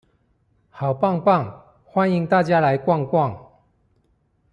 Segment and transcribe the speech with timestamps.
[0.71, 3.37] 好棒棒，歡迎大家來逛逛